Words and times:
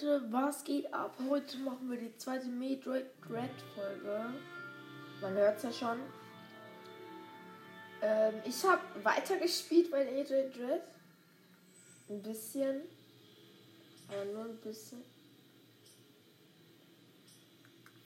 Leute, 0.00 0.22
was 0.30 0.62
geht 0.62 0.92
ab? 0.92 1.16
Heute 1.28 1.58
machen 1.58 1.90
wir 1.90 1.98
die 1.98 2.16
zweite 2.18 2.46
Metroid 2.46 3.06
Dread 3.26 3.50
Folge. 3.74 4.26
Man 5.20 5.32
hört 5.34 5.56
es 5.56 5.62
ja 5.64 5.72
schon. 5.72 5.98
Ähm, 8.02 8.34
ich 8.44 8.64
habe 8.64 8.80
weitergespielt 9.02 9.90
bei 9.90 10.04
Metroid 10.04 10.56
Dread. 10.56 10.82
Ein 12.08 12.22
bisschen. 12.22 12.82
Aber 14.08 14.24
nur 14.26 14.44
ein 14.44 14.56
bisschen. 14.58 15.02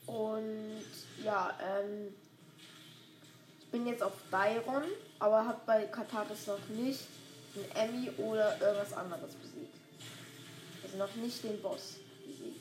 Und 0.06 0.86
ja, 1.22 1.58
ähm, 1.60 2.14
ich 3.60 3.66
bin 3.68 3.86
jetzt 3.86 4.02
auf 4.02 4.14
Byron, 4.30 4.84
aber 5.18 5.46
habe 5.46 5.60
bei 5.66 5.84
Kataris 5.86 6.46
noch 6.46 6.68
nicht 6.68 7.06
einen 7.54 7.90
Emmy 7.90 8.10
oder 8.16 8.58
irgendwas 8.60 8.94
anderes 8.94 9.34
besiegt. 9.34 9.51
Noch 10.98 11.14
nicht 11.16 11.42
den 11.42 11.60
Boss 11.62 11.96
besiegt. 12.26 12.60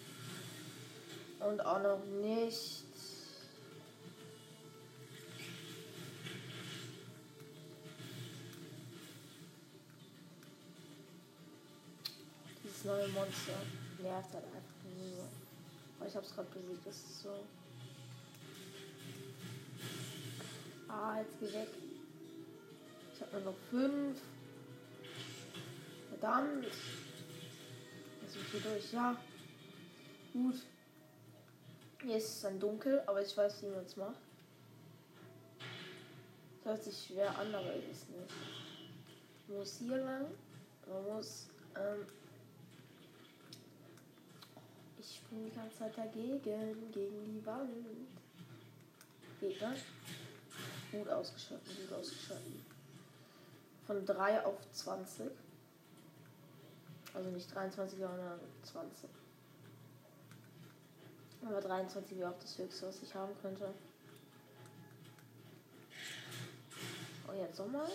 Und 1.41 1.59
auch 1.65 1.81
noch 1.81 2.03
nicht. 2.05 2.83
Dieses 12.63 12.85
neue 12.85 13.07
Monster 13.09 13.53
nervt 14.01 14.33
halt 14.33 14.45
einfach 14.45 14.61
nur. 14.97 15.27
Aber 15.99 16.07
ich 16.07 16.15
hab's 16.15 16.33
gerade 16.33 16.47
besiegt, 16.49 16.85
das 16.85 16.95
ist 16.95 17.23
so. 17.23 17.43
Ah, 20.87 21.19
jetzt 21.19 21.39
geh 21.39 21.53
weg. 21.53 21.69
Ich 23.13 23.21
hab 23.21 23.33
nur 23.33 23.41
noch 23.41 23.57
fünf. 23.69 24.19
Verdammt. 26.09 26.67
Jetzt 28.33 28.53
wir 28.53 28.59
durch. 28.61 28.93
Ja. 28.93 29.17
Gut. 30.31 30.55
Hier 32.01 32.17
ist 32.17 32.29
es 32.29 32.41
dann 32.41 32.59
dunkel, 32.59 33.01
aber 33.05 33.21
ich 33.21 33.35
weiß, 33.35 33.63
wie 33.63 33.67
man 33.67 33.85
es 33.85 33.97
macht. 33.97 34.15
Das 36.63 36.73
hört 36.73 36.83
sich 36.83 37.07
schwer 37.07 37.37
an, 37.37 37.53
aber 37.53 37.73
ist 37.73 38.03
es 38.03 38.07
nicht. 38.07 38.33
Man 39.47 39.57
muss 39.57 39.77
hier 39.79 39.97
lang. 39.97 40.27
Man 40.87 41.15
muss. 41.15 41.49
Ähm, 41.75 42.05
ich 44.97 45.15
springe 45.17 45.49
die 45.49 45.55
ganze 45.55 45.77
Zeit 45.77 45.97
dagegen, 45.97 46.41
gegen 46.91 47.33
die 47.33 47.45
Wand. 47.45 47.69
Gegner. 49.39 49.75
Gut 50.91 51.09
ausgeschaltet, 51.09 51.67
gut 51.81 51.97
ausgeschaltet. 51.99 52.61
Von 53.85 54.05
3 54.05 54.45
auf 54.45 54.57
20. 54.71 55.31
Also 57.13 57.29
nicht 57.29 57.53
23, 57.53 57.99
sondern 57.99 58.39
20. 58.63 59.09
Aber 61.43 61.59
23 61.59 62.17
wäre 62.17 62.29
auch 62.29 62.39
das 62.39 62.57
höchste, 62.57 62.87
was 62.87 63.01
ich 63.01 63.13
haben 63.15 63.33
könnte. 63.41 63.73
Oh, 67.27 67.33
jetzt 67.33 67.59
nochmal. 67.59 67.89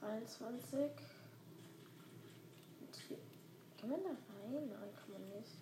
23. 0.00 0.80
Und 2.80 2.96
hier. 3.08 3.18
Kann 3.80 3.90
man 3.90 4.02
da 4.02 4.08
rein? 4.08 4.68
Nein, 4.68 4.94
kann 4.94 5.12
man 5.12 5.28
nicht. 5.38 5.52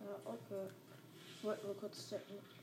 Ja, 0.00 0.16
okay. 0.24 0.68
Ich 1.36 1.44
wollte 1.44 1.66
nur 1.66 1.76
kurz 1.76 2.08
checken. 2.08 2.55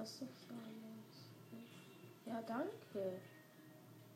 Was 0.00 0.12
ist 0.12 0.22
das 0.22 0.30
Ja, 2.24 2.40
danke. 2.46 3.20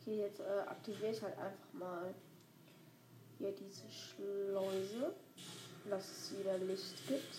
Okay, 0.00 0.18
jetzt 0.18 0.40
äh, 0.40 0.60
aktiviere 0.66 1.12
ich 1.12 1.20
halt 1.20 1.36
einfach 1.36 1.72
mal 1.74 2.14
hier 3.36 3.52
diese 3.52 3.90
Schleuse, 3.90 5.14
dass 5.90 6.10
es 6.10 6.38
wieder 6.38 6.56
Licht 6.56 7.06
gibt. 7.06 7.34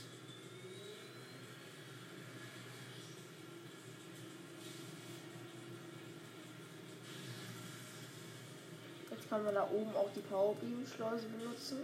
Jetzt 9.09 9.27
kann 9.27 9.43
man 9.43 9.55
da 9.55 9.67
oben 9.71 9.95
auch 9.95 10.09
die 10.15 10.21
Power 10.21 10.53
Beam 10.57 10.85
Schleuse 10.85 11.27
benutzen. 11.29 11.79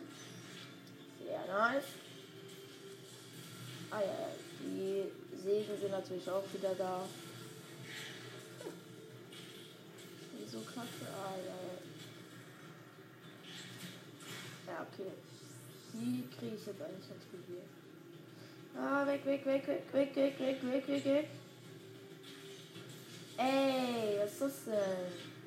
Sehr 1.26 1.48
nice. 1.48 1.86
Ah 3.90 4.02
ja, 4.02 4.30
die 4.60 5.21
Segen 5.44 5.80
sind 5.80 5.92
natürlich 5.92 6.30
auch 6.30 6.44
wieder 6.54 6.76
da. 6.76 7.04
Wieso 10.38 10.60
kacke? 10.60 11.08
Ah 11.12 11.36
ja. 11.38 11.60
Ja, 14.72 14.88
okay. 14.88 15.12
Die 15.94 16.24
kriege 16.38 16.56
ich 16.56 16.66
jetzt 16.66 16.82
eigentlich 16.82 17.10
ganz 17.10 17.24
gut 17.32 17.44
hier. 17.48 18.82
Ah, 18.82 19.06
weg, 19.06 19.26
weg, 19.26 19.46
weg, 19.46 19.68
weg, 19.68 19.94
weg, 19.94 20.16
weg, 20.16 20.40
weg, 20.40 20.64
weg, 20.64 20.88
weg, 20.88 21.06
weg. 21.06 21.28
Ey, 23.38 24.20
was 24.20 24.32
ist 24.32 24.42
das 24.42 24.66
denn? 24.66 25.41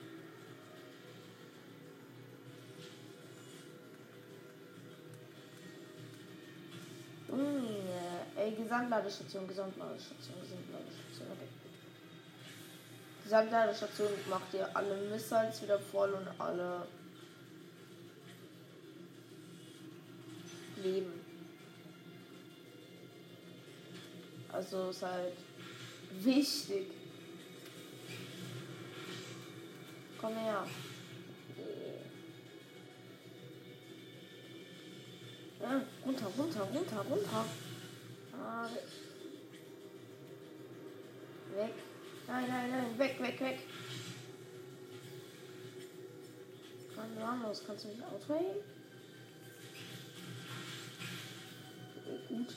Gesamtladestation, 8.75 9.47
Gesamtladestation, 9.47 10.35
Gesamtladestation, 10.41 11.29
okay. 11.31 11.49
Gesamtladestation 13.23 14.09
macht 14.29 14.53
ihr 14.53 14.77
alle 14.77 14.97
Missiles 14.97 15.63
wieder 15.63 15.79
voll 15.79 16.13
und 16.13 16.29
alle 16.41 16.89
Leben. 20.83 21.25
Also 24.53 24.91
ist 24.91 25.03
halt 25.03 25.35
wichtig. 26.11 26.91
Komm 30.21 30.37
her. 30.37 30.67
Ja, 35.63 35.81
runter, 36.05 36.27
runter, 36.37 36.63
runter, 36.75 37.05
runter. 37.09 37.45
Ah, 38.41 38.69
weg. 41.55 41.75
Nein, 42.27 42.49
nein, 42.49 42.71
nein, 42.71 42.99
weg, 42.99 43.21
weg, 43.21 43.41
weg. 43.41 43.59
Mann, 46.97 47.19
Ramos, 47.19 47.63
kannst 47.67 47.85
du 47.85 47.89
mich 47.89 48.03
outrayen? 48.03 48.57
Okay, 51.97 52.19
gut. 52.29 52.57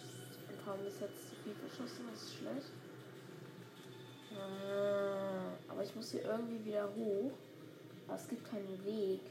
Ein 0.50 0.66
paar 0.66 0.78
bis 0.78 1.00
jetzt 1.00 1.30
zu 1.30 1.36
viel 1.44 1.54
verschossen, 1.54 2.06
das 2.12 2.24
ist 2.24 2.36
schlecht. 2.36 2.72
Ah, 4.36 5.54
aber 5.68 5.84
ich 5.84 5.96
muss 5.96 6.12
hier 6.12 6.24
irgendwie 6.24 6.66
wieder 6.66 6.90
hoch. 6.96 7.32
Aber 8.08 8.16
es 8.16 8.28
gibt 8.28 8.50
keinen 8.50 8.86
Weg, 8.86 9.22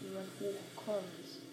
wie 0.00 0.08
man 0.14 0.24
hochkommt. 0.40 1.47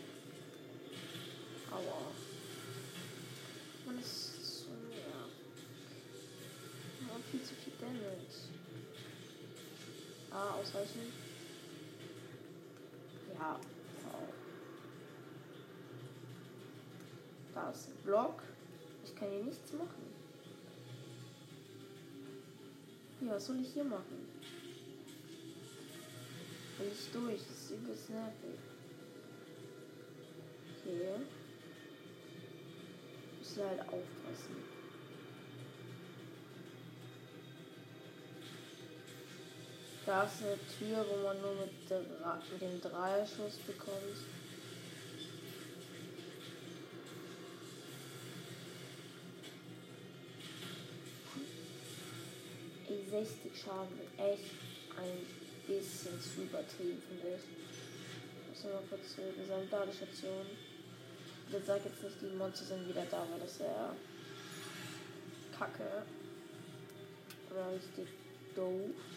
Ah, 10.31 10.55
ausweichen. 10.55 11.13
Ja. 13.33 13.59
Da 17.53 17.69
ist 17.71 17.87
ein 17.87 18.03
Block. 18.03 18.41
Ich 19.03 19.15
kann 19.15 19.29
hier 19.29 19.43
nichts 19.43 19.71
machen. 19.73 20.13
Ja, 23.21 23.35
was 23.35 23.45
soll 23.45 23.59
ich 23.61 23.73
hier 23.73 23.85
machen? 23.85 24.27
Will 26.77 26.91
ich 26.91 27.11
durch? 27.11 27.41
Das 27.47 27.57
ist 27.57 27.71
übelst 27.71 28.09
nervig. 28.09 28.59
Okay 30.81 31.25
musst 33.45 33.57
du 33.57 33.63
halt 33.63 33.79
aufpassen. 33.81 34.74
Da 40.05 40.23
ist 40.23 40.43
eine 40.43 40.59
Tür, 40.77 41.03
wo 41.09 41.23
man 41.23 41.41
nur 41.41 41.55
mit, 41.55 41.89
dem 42.61 42.79
Dreierschuss 42.79 43.57
bekommt. 43.65 44.17
Ey, 52.87 53.03
60 53.09 53.59
Schaden 53.59 53.97
wird 53.97 54.29
echt 54.29 54.51
ein 54.95 55.25
bisschen 55.65 56.21
zu 56.21 56.43
übertrieben, 56.43 57.01
finde 57.09 57.37
ich. 57.37 57.43
Ich 58.53 58.63
muss 58.63 58.73
mal 58.73 58.83
kurz 58.87 59.15
zur 59.15 59.25
Gesamtladestation. 59.41 60.45
Jetzt 61.51 61.65
sag 61.65 61.83
jetzt 61.83 62.03
nicht, 62.03 62.21
die 62.21 62.35
Monster 62.37 62.65
sind 62.65 62.87
wieder 62.87 63.05
da, 63.09 63.25
weil 63.31 63.39
das 63.39 63.59
wäre 63.59 63.95
kacke. 65.57 66.03
richtig 67.49 68.07
doof. 68.55 69.14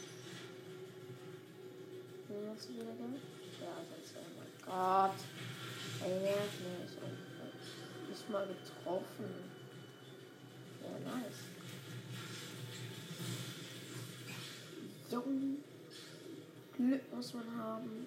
Du 2.67 2.75
wieder 2.75 2.93
gemacht? 2.93 3.23
Ja, 3.61 3.77
sonst 3.89 4.15
oh 4.17 4.27
mein 4.37 4.51
Gott. 4.67 5.19
Ey, 6.05 6.21
nerv 6.23 6.53
mich. 6.59 8.09
Nicht 8.09 8.31
mal 8.31 8.47
getroffen. 8.47 9.31
Ja, 10.83 10.91
nice. 10.99 11.45
Jung. 15.11 15.59
Glück 16.77 17.15
muss 17.15 17.35
man 17.35 17.57
haben. 17.57 18.07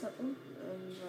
Da 0.00 0.08
unten 0.18 0.56
irgendwie 0.64 1.00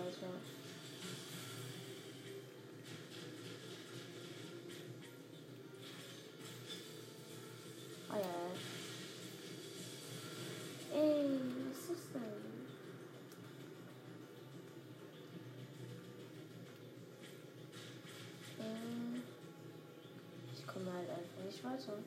nicht 21.64 21.88
weiter. 21.88 21.98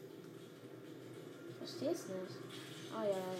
Ich 1.51 1.57
verstehe 1.57 1.91
es 1.91 2.09
nicht. 2.09 2.37
Ah 2.95 3.05
ja. 3.05 3.35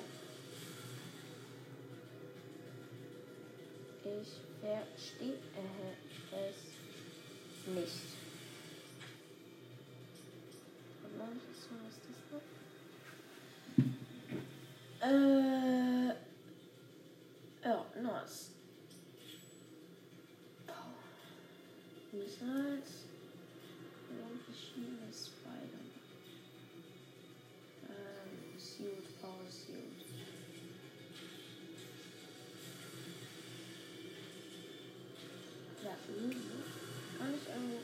Ich 4.05 4.41
verstehe 4.63 5.35
es 6.33 6.67
nicht. 7.67 8.03
Und 11.05 11.19
dann 11.19 11.41
ist 11.51 11.69
was 11.85 11.97
das 12.07 12.19
noch? 12.33 12.47
Äh. 15.03 16.15
Ja, 17.65 17.79
nice. 18.01 18.51
Missiles. 22.13 22.91
Und 23.03 23.06
Ja, 36.17 36.23
mhm. 36.23 36.33
Kann 37.19 37.35
ich 37.35 37.49
irgendwo. 37.49 37.81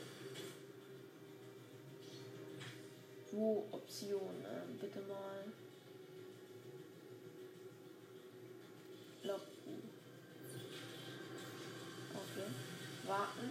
Wo 3.31 3.67
Option? 3.71 4.43
Ähm, 4.45 4.77
bitte 4.79 4.99
mal. 5.01 5.43
Locken. 9.23 9.89
Okay. 12.13 12.47
Warten. 13.07 13.49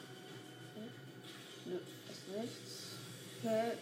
Nö, 1.64 1.76
ist 1.76 2.28
nichts. 2.28 2.96
Okay. 3.38 3.72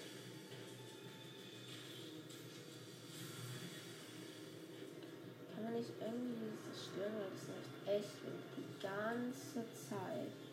Kann 5.55 5.64
man 5.64 5.75
nicht 5.75 5.91
irgendwie 6.00 6.52
dieses 6.67 6.85
stören, 6.85 7.14
weil 7.14 7.31
das 7.31 7.43
nicht 7.49 7.88
echt. 7.88 8.17
Die 8.56 8.82
ganze 8.82 9.64
Zeit. 9.88 10.50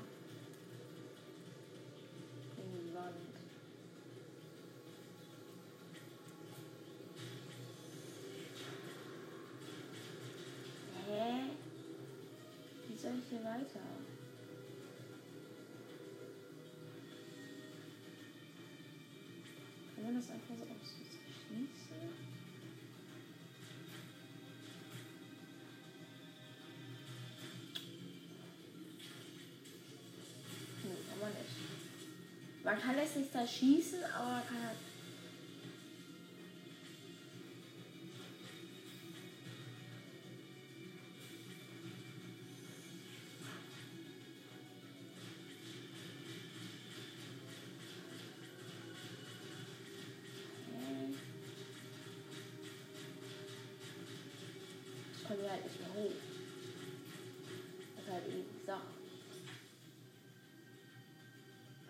Hä? 11.07 11.51
Wie 12.87 12.97
soll 12.97 13.11
ich 13.19 13.29
hier 13.29 13.43
weiter? 13.43 13.79
Kann 19.93 20.03
man 20.03 20.15
das 20.15 20.31
einfach 20.31 20.55
so 20.57 20.63
ausschließen? 20.63 21.04
Man 32.65 32.81
kann 32.81 32.95
es 32.97 33.15
nicht 33.15 33.33
da 33.33 33.45
schießen, 33.45 33.99
aber 34.17 34.31
man 34.31 34.47
kann 34.47 34.57
halt. 34.65 34.94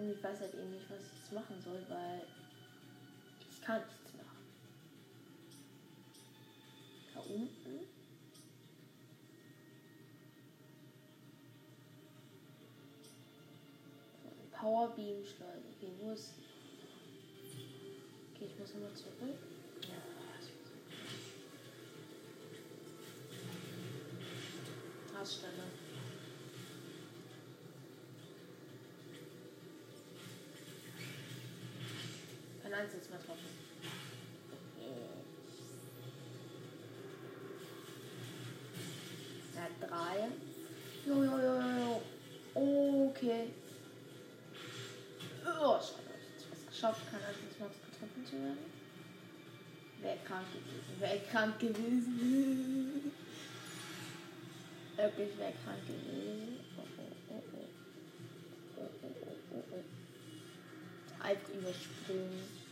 Und 0.06 0.12
ich 0.12 0.24
weiß 0.24 0.40
halt 0.40 0.54
eben 0.54 0.72
nicht, 0.72 0.88
was 0.88 1.00
ich 1.00 1.20
jetzt 1.20 1.32
machen 1.32 1.60
soll, 1.64 1.84
weil 1.90 2.22
ich 3.50 3.60
kann 3.60 3.82
nichts 3.82 4.14
machen. 4.14 4.46
Da 7.12 7.22
unten. 7.22 7.88
Power 14.52 14.90
Beam 14.96 15.26
Schleuder. 15.26 15.58
Okay, 15.76 15.92
wo 16.00 16.12
ist? 16.12 16.34
Okay, 18.36 18.46
ich 18.46 18.60
muss 18.60 18.74
nochmal 18.76 18.94
zurück. 18.94 19.40
Ja, 19.90 19.96
ich 20.40 20.52
eins 32.76 32.94
jetzt 32.94 33.10
mal. 33.10 33.20
Er 39.56 39.62
hat 39.64 39.72
drei. 39.80 40.28
Jo, 41.06 41.24
jo, 41.24 41.38
jo, 41.40 41.56
jo. 41.80 43.10
Okay. 43.10 43.52
Oh, 45.46 45.80
schade. 45.80 46.16
Ich 46.38 46.46
hab's 46.52 46.68
geschafft, 46.68 47.02
kein 47.12 47.24
einziges 47.24 47.60
Mal 47.60 47.70
getroffen 47.70 48.26
zu 48.26 48.34
werden. 48.34 48.66
Wäre 50.02 50.18
krank 50.26 50.46
gewesen. 50.52 51.00
Wäre 51.00 51.20
krank 51.32 51.60
gewesen. 51.60 53.12
Wirklich 54.96 55.38
wäre 55.38 55.54
krank 55.64 55.88
gewesen. 55.88 56.60
Oh, 56.78 56.84
oh, 59.54 59.64
oh. 59.72 59.84
Einfach 61.24 61.50
überspringen. 61.50 62.65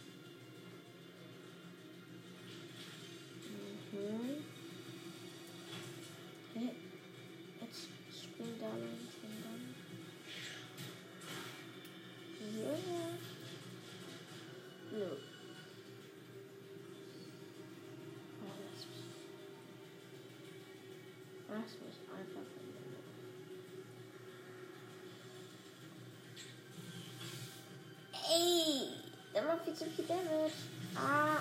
Ey! 28.33 28.87
Der 29.33 29.43
macht 29.43 29.63
viel 29.63 29.75
zu 29.75 29.85
viel 29.85 30.05
Damage. 30.05 30.53
Ah! 30.95 31.39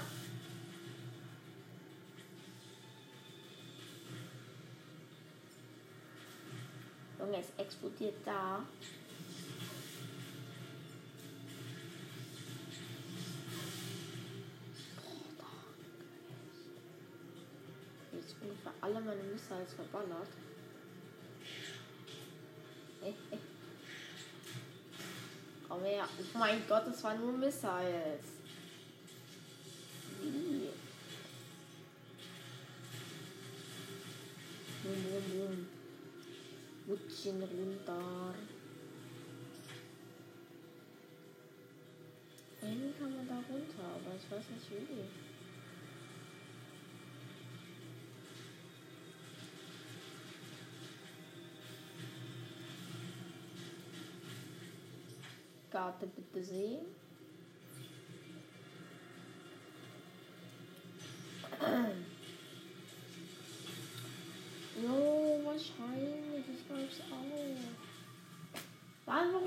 Junge, 7.19 7.39
es 7.39 7.65
explodiert 7.65 8.15
da. 8.27 8.33
Da. 15.39 15.47
jetzt 18.13 18.37
ungefähr 18.43 18.73
alle 18.83 19.01
meine 19.01 19.23
Missiles 19.23 19.73
verballert. 19.75 20.29
Komm 25.73 25.85
her. 25.85 26.07
Oh 26.35 26.39
mein 26.39 26.61
Gott, 26.69 26.87
das 26.87 27.03
waren 27.03 27.19
nur 27.19 27.33
Missiles. 27.33 28.27
Wie? 30.21 30.69
Boom, 34.83 35.03
boom, 35.03 35.23
boom. 35.31 35.69
Wutschen 36.87 37.43
runter. 37.43 38.35
Irgendwie 42.61 42.93
kann 42.99 43.17
man 43.17 43.27
da 43.27 43.37
runter, 43.37 43.83
aber 43.95 44.15
ich 44.15 44.31
weiß 44.31 44.45
nicht 44.51 44.71
wie. 44.73 45.32
Karte 55.73 56.07
bitte 56.07 56.45
sehen. 56.45 56.85
Jo, 64.83 65.41
wahrscheinlich. 65.45 66.45
Ich 66.53 66.69
glaub's 66.69 67.01
auch. 67.11 67.27
Warum? 69.07 69.43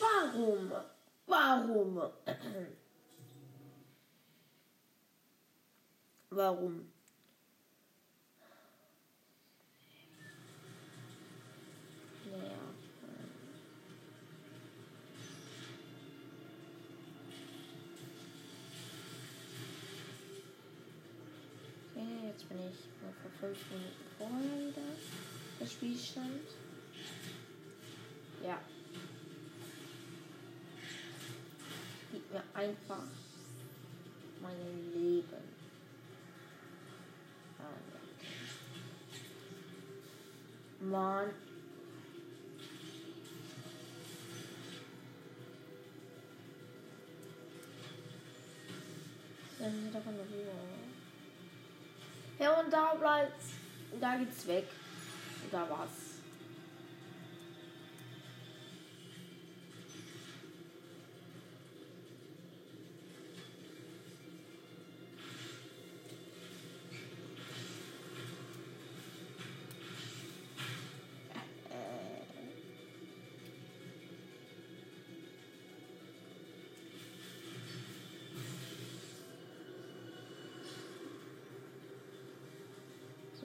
Warum? 0.00 0.72
Warum? 1.26 2.02
Warum? 6.30 6.91
Jetzt 22.32 22.48
bin 22.48 22.58
ich 22.58 23.02
mal 23.02 23.12
vor 23.20 23.30
fünf 23.40 23.58
Minuten 23.70 24.04
vorher 24.16 24.68
wieder. 24.68 24.88
Der 25.60 25.66
Spielstand. 25.66 26.48
Ja. 28.42 28.60
Gib 32.10 32.32
mir 32.32 32.42
einfach 32.54 33.04
mein 34.40 34.92
Leben. 34.94 35.26
Ah. 37.58 37.64
Mann. 40.80 41.30
Dann 49.58 49.70
sind 49.70 49.94
davon 49.94 50.16
noch 50.16 50.24
Ruhe. 50.24 50.81
Ja, 52.42 52.58
und 52.58 52.72
da 52.72 52.94
bleibt's. 52.98 53.50
Da 54.00 54.16
geht's 54.16 54.44
weg. 54.48 54.64
Und 55.44 55.54
da 55.54 55.60
war's. 55.70 56.11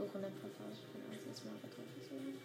Suche 0.08 0.20
eine 0.20 0.28
Passage 0.28 0.88
von 0.92 1.02
erstes 1.12 1.44
Mal 1.44 1.56
getroffen 1.62 2.02
zu 2.02 2.12
werden. 2.12 2.40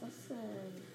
Was 0.00 0.28
denn? 0.28 0.90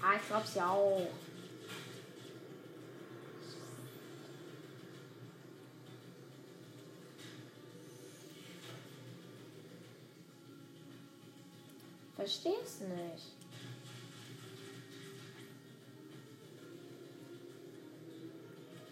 Ja, 0.00 0.07
ich 0.20 0.28
glaub's 0.28 0.54
ja 0.54 0.70
auch. 0.70 1.06
Versteh's 12.16 12.80
nicht. 12.80 13.36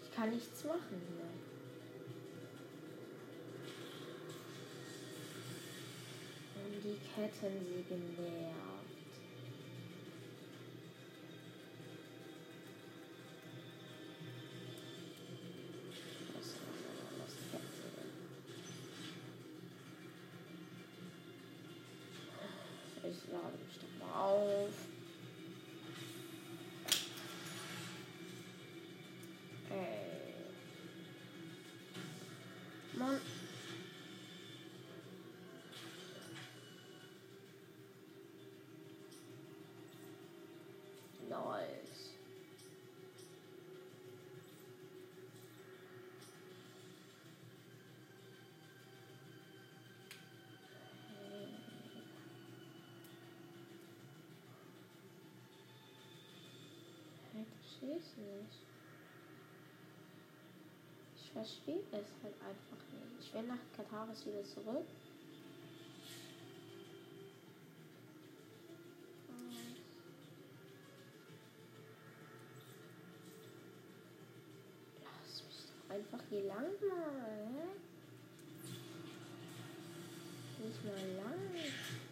Ich 0.03 0.15
kann 0.15 0.29
nichts 0.31 0.63
machen 0.63 1.01
hier. 1.09 1.27
Und 6.63 6.83
die 6.83 6.97
Kettensäge 7.13 7.95
nervt. 8.17 8.76
Ich 57.77 57.83
versteh's 57.83 58.17
nicht. 58.17 58.65
Ich 61.15 61.31
verstehe 61.31 61.83
es 61.91 62.07
halt 62.23 62.33
einfach 62.41 62.83
nicht. 62.91 63.27
Ich 63.27 63.33
will 63.33 63.43
nach 63.43 63.59
Kataris 63.75 64.25
wieder 64.25 64.43
zurück. 64.43 64.85
Lass 75.03 75.43
mich 75.43 75.65
doch 75.67 75.95
einfach 75.95 76.23
hier 76.29 76.45
lang 76.45 76.63
mal. 76.89 77.47
hä? 77.53 77.67
Nicht 80.63 80.83
mal 80.83 81.15
lang. 81.17 82.06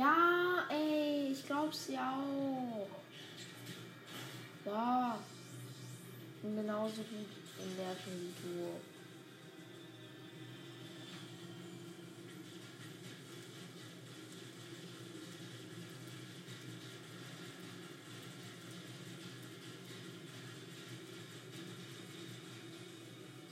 Ja, 0.00 0.64
ey, 0.70 1.32
ich 1.32 1.44
glaub's 1.44 1.88
ja 1.88 2.18
auch. 2.18 2.88
Ja. 4.64 5.18
Bin 6.40 6.56
genauso 6.56 7.02
gut 7.02 7.28
in 7.62 7.76
der 7.76 7.94
Figur. 7.96 8.80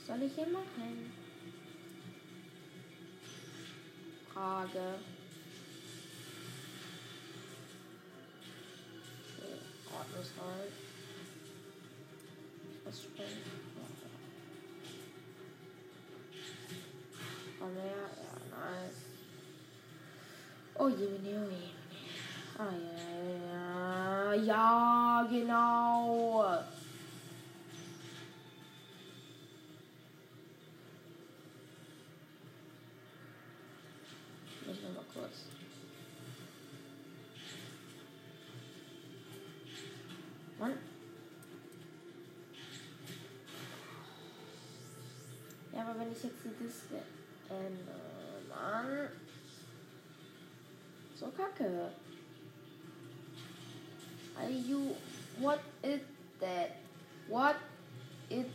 soll 0.07 0.23
ich 0.23 0.33
hier 0.33 0.47
machen? 0.47 1.11
Frage. 4.33 4.95
Okay, 9.99 10.07
Ordnungshalt. 10.07 10.71
Was 12.85 12.95
springen? 13.01 13.59
Komm 17.59 17.75
her, 17.75 18.09
ja, 18.23 18.33
nice. 18.55 19.01
Oh 20.75 20.89
je, 20.89 21.05
oh 21.05 21.25
je, 21.25 21.37
oh 21.37 21.51
je. 21.51 21.69
Ah, 22.57 22.73
ja, 22.73 24.33
ja, 24.33 24.33
ja, 24.33 25.27
genau. 25.29 26.78
Wenn 46.59 46.67
ich 46.67 46.73
jetzt 46.73 46.83
die 46.89 46.93
Diske 46.93 47.01
ändere, 47.49 48.41
Mann. 48.49 49.09
So 51.15 51.27
kacke. 51.35 51.91
Are 54.37 54.49
you. 54.49 54.95
What 55.39 55.59
is 55.83 56.01
that? 56.39 56.75
What 57.27 57.55
is 58.29 58.45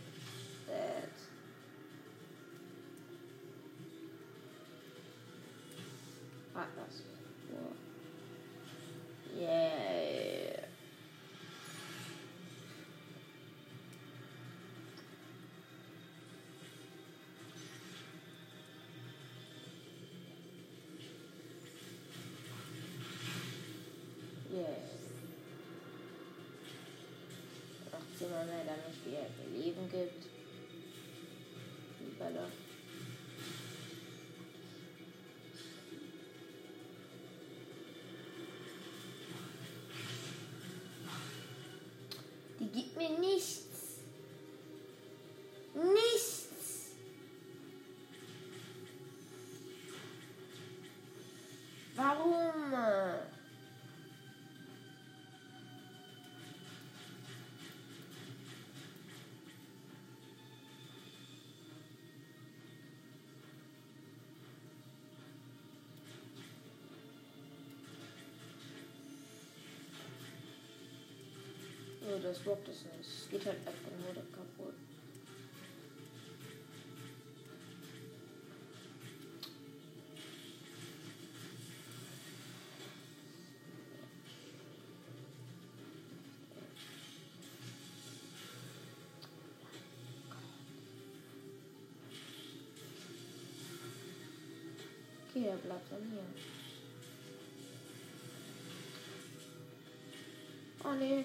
18 28.25 28.31
Mal 28.31 28.47
mehr, 28.47 28.64
damit 28.64 29.04
wir 29.04 29.59
Leben 29.59 29.90
gibt. 29.90 30.25
Die 32.00 32.19
Bälle. 32.19 32.49
Die 42.61 42.66
gibt 42.66 42.97
mir. 42.97 43.19
Nichts. 43.19 43.74
Oh, 72.15 72.19
das 72.23 72.47
rockt 72.47 72.69
es 72.69 72.85
nicht. 72.85 73.00
Es 73.00 73.29
geht 73.29 73.45
halt 73.45 73.59
einfach 73.59 73.91
nur 73.99 74.15
kaputt. 74.15 74.75
Okay, 95.29 95.49
er 95.49 95.57
bleibt 95.57 95.91
dann 95.91 96.11
hier. 96.11 96.23
Oh 100.85 100.95
nee. 100.95 101.25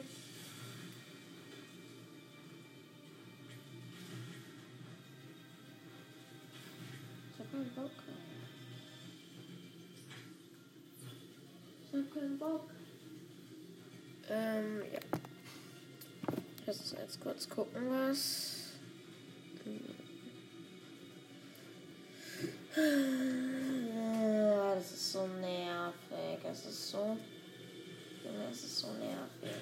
Bock. 7.79 7.91
Ich 11.81 11.97
hab 11.97 12.13
keinen 12.13 12.37
Bock. 12.37 12.69
Ähm, 14.29 14.81
ja. 14.93 14.99
Lass 16.65 16.79
uns 16.81 16.91
jetzt 16.91 17.21
kurz 17.21 17.49
gucken, 17.49 17.89
was. 17.89 18.55
Ah, 22.75 24.75
Das 24.75 24.91
ist 24.91 25.11
so 25.13 25.25
nervig. 25.27 26.45
Es 26.51 26.65
ist 26.65 26.89
so. 26.91 27.17
Es 28.51 28.63
ist 28.63 28.79
so 28.79 28.87
nervig. 28.93 29.61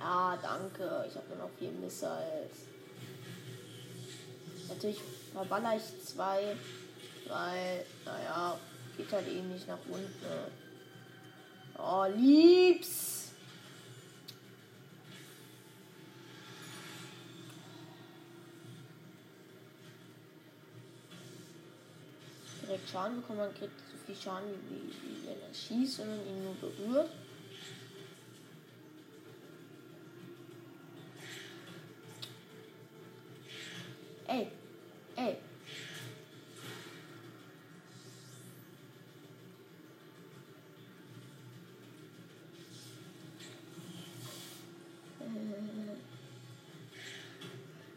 Ja, 0.00 0.38
danke. 0.40 1.04
Ich 1.08 1.16
habe 1.16 1.28
nur 1.28 1.38
noch 1.38 1.50
vier 1.58 1.72
Missiles. 1.72 2.68
Natürlich 4.78 5.02
verballer 5.32 5.74
ich 5.76 6.06
zwei, 6.06 6.54
weil, 7.26 7.84
naja, 8.04 8.56
geht 8.96 9.10
halt 9.10 9.26
eh 9.26 9.42
nicht 9.42 9.66
nach 9.66 9.78
unten. 9.88 10.08
Oh, 11.76 12.06
liebs! 12.16 13.32
Direkt 22.62 22.88
Schaden 22.88 23.20
bekommen, 23.20 23.38
man 23.40 23.54
kriegt 23.54 23.72
so 23.90 23.96
viel 24.06 24.14
Schaden, 24.14 24.48
wie, 24.68 24.92
wie, 24.92 25.26
wenn 25.26 25.40
er 25.40 25.52
schießt 25.52 25.98
und 25.98 26.24
ihn 26.24 26.44
nur 26.44 26.54
berührt. 26.54 27.10
Ey, 34.28 34.46
ey. 35.16 35.30
Äh. 35.30 35.36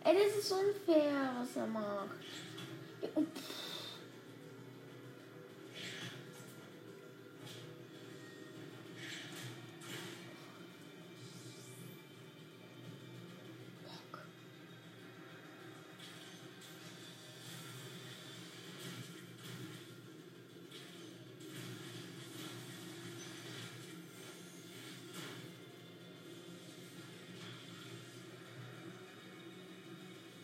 Ey, 0.04 0.16
das 0.16 0.38
ist 0.38 0.41
unfair, 0.52 1.32
was 1.40 1.56
er 1.56 1.68
macht. 1.68 2.16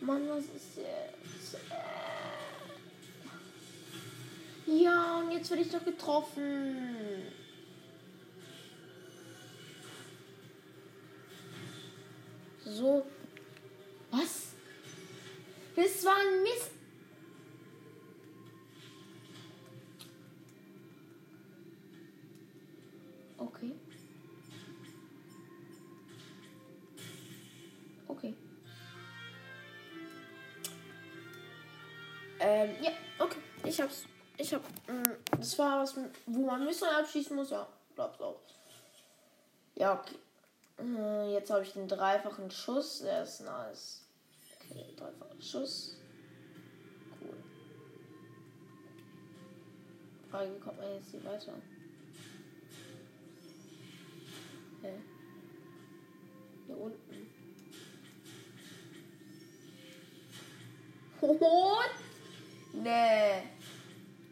Mann, 0.08 0.26
was 0.30 0.44
ist 0.44 0.78
jetzt? 0.78 1.54
Äh. 1.54 1.68
Ja, 4.82 5.18
und 5.18 5.32
jetzt 5.32 5.50
werde 5.50 5.62
ich 5.62 5.70
doch 5.70 5.84
getroffen. 5.84 6.96
Ähm, 32.48 32.70
ja, 32.82 32.92
okay. 33.18 33.40
Ich 33.62 33.78
hab's. 33.78 34.04
Ich 34.38 34.54
hab. 34.54 34.62
Mh, 34.88 35.16
das 35.38 35.58
war 35.58 35.82
was, 35.82 35.94
wo 36.24 36.46
man 36.46 36.64
Mission 36.64 36.88
abschießen 36.88 37.36
muss. 37.36 37.50
Ja, 37.50 37.68
glaub's 37.94 38.18
auch. 38.22 38.40
Ja, 39.74 40.00
okay. 40.00 40.16
Äh, 40.78 41.34
jetzt 41.34 41.50
habe 41.50 41.62
ich 41.62 41.74
den 41.74 41.86
dreifachen 41.86 42.50
Schuss. 42.50 43.00
Der 43.00 43.24
ist 43.24 43.40
nice. 43.40 44.02
Okay, 44.56 44.86
dreifachen 44.96 45.42
Schuss. 45.42 45.98
Cool. 47.20 47.36
Frage, 50.30 50.54
wie 50.54 50.60
kommt 50.60 50.78
man 50.78 50.94
jetzt 50.94 51.10
hier 51.10 51.24
weiter? 51.24 51.52
Hä? 54.80 54.94
Hier 56.66 56.78
unten. 56.78 57.28
What? 61.20 62.07
Nee. 62.82 63.42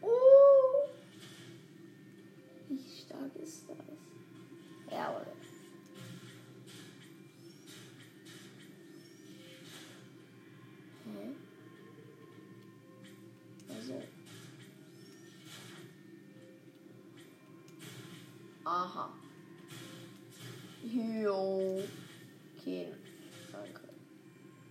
Uh. 0.01 0.87
Wie 2.69 2.79
stark 2.79 3.35
ist 3.35 3.67
das? 3.67 3.77
Ja, 4.91 5.09
oder? 5.09 5.37
Aha. 18.63 19.09
Jo. 20.83 21.81
Okay. 22.57 22.93
Danke. 23.51 23.81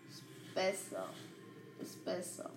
Ist 0.09 0.23
besser. 0.55 1.09
Ist 1.81 2.05
besser. 2.05 2.51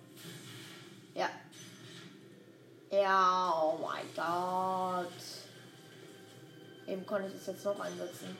Ja. 2.90 3.52
Oh 3.62 3.78
mein 3.78 4.06
Gott. 4.14 5.12
Eben 6.86 7.06
konnte 7.06 7.28
ich 7.28 7.34
das 7.34 7.46
jetzt 7.46 7.64
noch 7.64 7.78
einsetzen. 7.78 8.36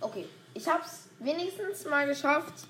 Okay, 0.00 0.26
ich 0.54 0.66
hab's 0.66 1.08
wenigstens 1.18 1.84
mal 1.84 2.06
geschafft, 2.06 2.66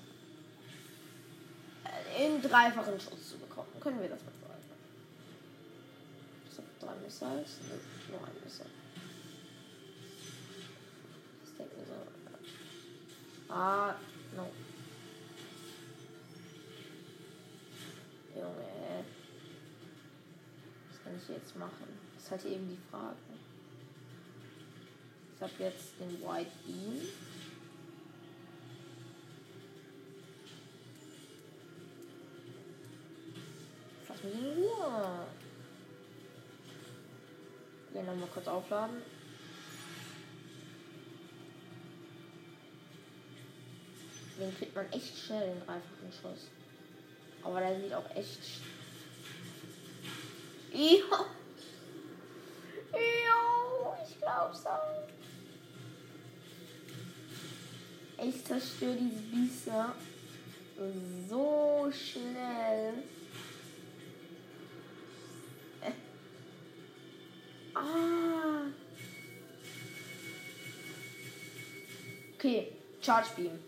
in 2.19 2.41
dreifachen 2.41 2.99
Schuss 2.99 3.29
zu 3.29 3.37
bekommen. 3.37 3.69
Können 3.79 4.01
wir 4.01 4.09
das 4.09 4.19
mal 4.21 4.33
sagen? 4.33 4.61
Ich 6.51 6.57
hab 6.57 6.79
drei 6.79 6.95
Missiles. 7.03 7.57
Nee, 7.63 8.11
nur 8.11 8.27
ein 8.27 8.35
Missile. 8.43 8.69
Ich 11.45 11.57
denke 11.57 11.75
mir 11.77 11.85
so. 11.85 13.53
Ah, 13.53 13.95
no. 14.35 14.51
Junge. 18.35 18.80
Kann 21.11 21.19
ich 21.19 21.27
jetzt 21.27 21.57
machen? 21.57 21.99
Das 22.15 22.23
ist 22.23 22.31
halt 22.31 22.45
eben 22.45 22.69
die 22.69 22.79
Frage. 22.89 23.17
Ich 25.35 25.41
habe 25.41 25.51
jetzt 25.59 25.99
den 25.99 26.21
White 26.21 26.51
Beam. 26.65 27.01
Lass 34.07 34.23
mich 34.23 34.35
in 34.35 34.63
Ruhe. 34.63 35.27
Den 37.93 38.05
nochmal 38.05 38.29
kurz 38.33 38.47
aufladen. 38.47 39.01
Den 44.39 44.57
kriegt 44.57 44.73
man 44.73 44.89
echt 44.93 45.17
schnell, 45.17 45.55
den 45.55 45.59
dreifachen 45.59 46.11
Schuss. 46.21 46.47
Aber 47.43 47.59
der 47.59 47.81
sieht 47.81 47.93
auch 47.93 48.09
echt. 48.15 48.70
Ja. 50.81 51.25
Ja, 52.91 53.97
ich 54.03 54.19
glaub's 54.19 54.65
auch. 54.65 55.07
Ich 58.23 58.43
zerstöre 58.43 58.95
diese 58.95 59.21
Biester 59.21 59.93
so 61.29 61.91
schnell. 61.91 62.93
Äh. 65.81 65.91
Ah. 67.75 68.63
Okay, 72.33 72.71
Charge 73.01 73.29
Beam. 73.35 73.59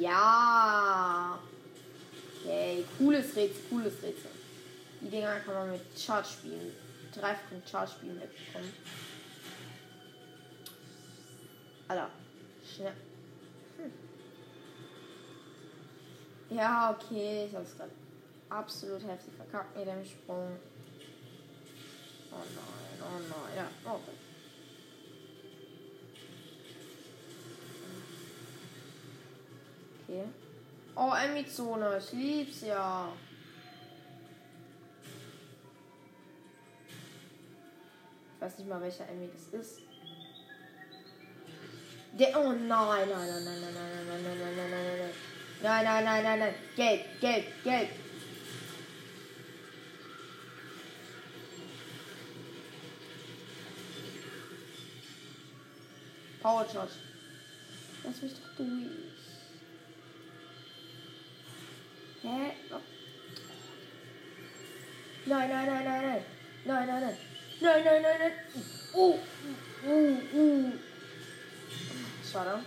Ja. 0.00 1.38
Okay, 2.42 2.84
cooles 2.98 3.36
Rätsel, 3.36 3.62
cooles 3.70 4.02
Rätsel. 4.02 4.33
Die 5.04 5.10
Dinger 5.10 5.38
kann 5.40 5.54
man 5.54 5.72
mit 5.72 5.82
Charge 5.98 6.26
spielen. 6.26 6.72
Dreifachen 7.14 7.62
Charge 7.70 7.92
spielen 7.92 8.18
wegbekommen. 8.18 8.72
Alter, 11.88 12.08
schnell. 12.64 12.94
Hm. 13.76 13.92
Ja, 16.56 16.90
okay, 16.90 17.46
ich 17.46 17.54
hab's 17.54 17.76
gerade 17.76 17.90
absolut 18.48 19.06
heftig 19.06 19.34
verkackt 19.34 19.76
mit 19.76 19.86
dem 19.86 20.02
Sprung. 20.06 20.56
Oh 22.32 22.36
nein, 22.36 23.02
oh 23.02 23.18
nein, 23.18 23.56
ja, 23.56 23.68
oh 23.84 23.96
okay. 23.96 24.16
Okay. 30.08 30.24
Oh, 30.96 31.12
Emmy-Zone, 31.12 31.98
ich 31.98 32.12
lieb's 32.12 32.62
ja. 32.62 33.12
Weiß 38.44 38.58
nicht 38.58 38.68
mal, 38.68 38.80
welcher 38.80 39.08
Emmy 39.08 39.30
das 39.32 39.60
ist. 39.60 39.80
Der, 42.12 42.38
oh 42.38 42.52
nein, 42.52 42.68
nein, 42.68 43.08
nein, 43.08 43.44
nein, 43.44 43.60
nein, 43.60 43.74
nein, 43.74 44.06
nein, 44.06 44.22
nein, 44.22 44.38
nein, 44.38 44.56
nein, 44.56 44.70
nein, 44.70 44.98
nein. 44.98 45.10
Nein, 45.62 45.84
nein, 45.84 46.04
nein, 46.04 46.22
nein, 46.22 46.38
nein. 46.38 46.54
Gelb, 46.76 47.20
gelb, 47.20 47.44
gelb. 47.64 47.88
Power 56.42 56.66
Charge. 56.70 56.92
Lass 58.04 58.22
mich 58.22 58.32
doch 58.34 58.56
durch. 58.58 58.68
Hä? 62.22 62.52
Oh. 62.70 62.80
Nein, 65.24 65.48
nein, 65.48 65.66
nein, 65.66 65.84
nein, 65.84 66.02
nein. 66.02 66.24
Nein, 66.66 66.86
nein, 66.86 67.16
nein. 67.60 67.84
Nein, 67.84 67.84
nein, 67.84 68.02
nein, 68.02 68.18
nein. 68.18 68.32
Uh, 68.94 69.18
uh, 69.86 70.18
uh. 70.34 70.72
Schade. 72.30 72.64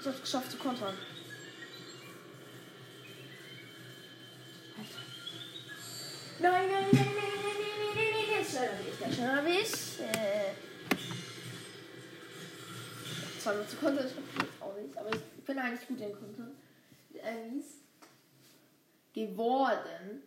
Ich 0.00 0.06
hab's 0.06 0.20
geschafft 0.20 0.50
zu 0.52 0.56
kontern. 0.58 0.94
Alter. 4.78 5.00
Nein, 6.38 6.70
nein, 6.70 6.86
nein, 6.92 6.92
nein, 6.92 6.92
nein, 6.92 7.14
nein, 7.14 7.58
nein, 7.62 7.96
nein, 7.96 8.10
nein, 8.12 8.26
nein. 8.30 8.44
Schneller 8.44 8.78
wie 8.78 8.88
ich, 8.90 8.98
der 8.98 9.12
schneller 9.12 9.44
wie 9.44 9.58
ich. 9.58 10.00
Äh. 10.00 10.52
Zwar 13.40 13.54
nur 13.54 13.68
zu 13.68 13.76
kontern, 13.76 14.06
ich 14.06 14.12
hab 14.16 14.42
jetzt 14.42 14.62
auch 14.62 14.76
nicht, 14.76 14.96
aber 14.96 15.10
ich 15.12 15.44
bin 15.44 15.58
eigentlich 15.58 15.88
gut 15.88 16.00
in 16.00 16.12
kontern. 16.12 16.56
Enemies. 17.14 17.64
Geworden. 19.12 20.22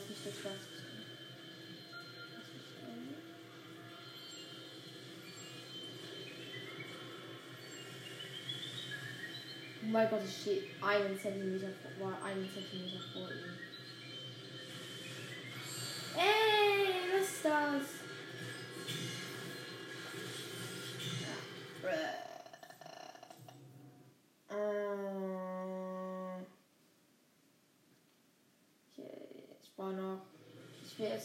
Lass 0.00 0.08
mich 0.08 0.18
das 0.24 0.44
rein. 0.44 0.58
Oh 9.82 9.86
mein 9.86 10.10
Gott, 10.10 10.20
ich 10.24 10.36
stehe 10.40 10.62
einen 10.80 11.18
Zentimeter 11.18 11.68
vor, 11.98 12.10
war 12.10 12.24
einen 12.24 12.48
Zentimeter 12.50 13.02
vor 13.12 13.28
ihm. 13.30 13.58
Ey, 16.16 17.18
was 17.18 17.28
ist 17.28 17.44
das? 17.44 18.09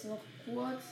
noch 0.05 0.21
kurz. 0.45 0.83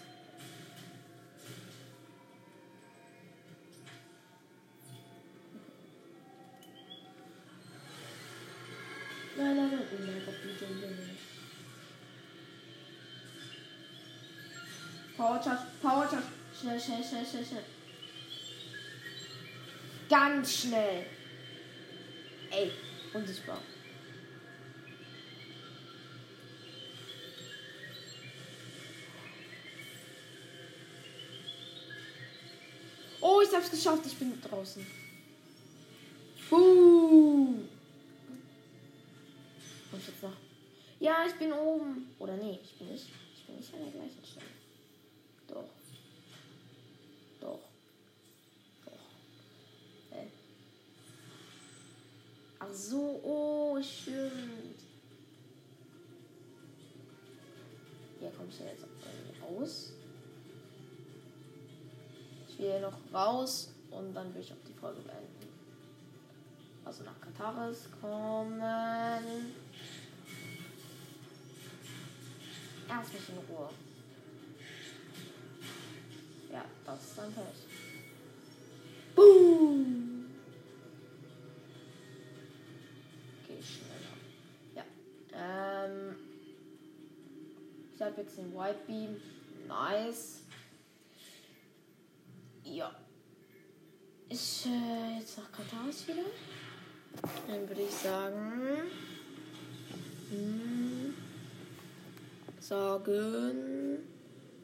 Nein, 9.35 9.55
nein, 9.55 9.69
nein, 9.71 9.79
oh 9.91 10.05
mein 10.05 10.25
Gott, 10.25 10.35
wie 10.43 10.65
dumm 10.65 10.79
bin. 10.79 11.09
Power 15.17 15.41
Charge, 15.43 15.61
Power 15.81 16.07
Charge. 16.09 16.23
Schnell, 16.59 16.79
schnell, 16.79 17.03
schnell, 17.03 17.25
schnell, 17.25 17.45
schnell. 17.45 17.63
Ganz 20.09 20.53
schnell. 20.53 21.05
Ey, 22.51 22.71
unsichtbar. 23.13 23.59
Hab's 33.63 33.71
geschafft. 33.71 34.05
Ich 34.05 34.17
bin 34.17 34.41
draußen. 34.41 34.85
Uh. 36.51 37.55
Ich 39.97 40.07
jetzt 40.07 40.23
nach? 40.23 40.37
Ja, 40.99 41.25
ich 41.27 41.33
bin 41.35 41.53
oben. 41.53 42.13
Oder 42.19 42.35
nee, 42.37 42.59
ich 42.61 42.77
bin 42.77 42.89
nicht. 42.89 43.07
Ich 43.35 43.45
bin 43.45 43.55
nicht 43.55 43.73
an 43.73 43.79
der 43.81 43.91
gleichen 43.91 44.25
Stelle. 44.25 44.45
Doch. 45.47 45.69
Doch. 47.39 47.59
Doch. 48.85 50.17
Äh. 50.17 50.27
Ach 52.59 52.73
so, 52.73 53.21
oh, 53.23 53.81
stimmt. 53.81 54.79
Hier 58.19 58.31
kommst 58.31 58.59
du 58.59 58.63
jetzt 58.63 58.85
raus. 59.41 59.93
Will 62.63 62.79
noch 62.79 62.97
raus 63.13 63.73
und 63.91 64.13
dann 64.13 64.33
will 64.33 64.39
ich 64.41 64.49
auch 64.53 64.63
die 64.65 64.73
Folge 64.73 65.01
beenden. 65.01 65.49
Also 66.85 67.03
nach 67.03 67.19
Kataris 67.19 67.89
kommen. 67.99 68.57
Lass 72.87 73.11
mich 73.11 73.29
in 73.29 73.37
Ruhe. 73.53 73.69
Ja, 76.53 76.63
das 76.85 77.03
ist 77.03 77.17
dann 77.17 77.33
Pech. 77.33 77.43
Boom! 79.13 80.25
Okay, 83.43 83.59
schneller. 83.61 84.15
Ja. 84.73 84.83
Ähm. 85.35 86.15
Ich 87.93 88.01
habe 88.01 88.21
jetzt 88.21 88.37
den 88.37 88.53
White 88.55 88.79
Beam. 88.87 89.17
Nice. 89.67 90.43
Ja. 92.63 92.91
Ich 94.29 94.39
äh, 94.65 95.19
jetzt 95.19 95.37
nach 95.37 95.51
Kataris 95.51 96.07
wieder. 96.07 96.23
Dann 97.47 97.67
würde 97.67 97.81
ich 97.81 97.93
sagen. 97.93 98.51
Hm, 100.29 101.13
sagen. 102.59 103.99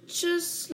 Tschüss. 0.07 0.67